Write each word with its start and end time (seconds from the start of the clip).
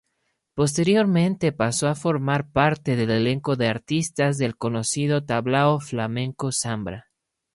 Posteriormente 0.55 1.51
pasó 1.51 1.87
a 1.87 1.93
formar 1.93 2.49
parte 2.51 2.95
del 2.95 3.11
elenco 3.11 3.55
de 3.55 3.67
artistas 3.67 4.39
del 4.39 4.57
conocido 4.57 5.25
tablao 5.25 5.79
flamenco 5.79 6.51
Zambra. 6.51 7.11